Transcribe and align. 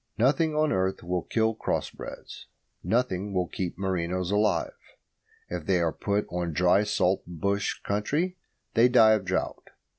Nothing 0.17 0.55
on 0.55 0.71
earth 0.71 1.03
will 1.03 1.21
kill 1.21 1.53
cross 1.53 1.91
breds; 1.91 2.47
nothing 2.83 3.33
will 3.35 3.45
keep 3.47 3.77
merinos 3.77 4.31
alive. 4.31 4.73
If 5.47 5.67
they 5.67 5.79
are 5.79 5.93
put 5.93 6.25
on 6.31 6.53
dry 6.53 6.81
salt 6.85 7.21
bush 7.27 7.79
country 7.83 8.35
they 8.73 8.89
die 8.89 9.11
of 9.13 9.25
drought. 9.25 9.65